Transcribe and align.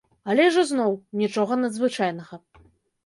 Але 0.33 0.45
ж 0.55 0.61
ізноў, 0.63 0.95
нічога 1.23 1.53
надзвычайнага. 1.63 2.43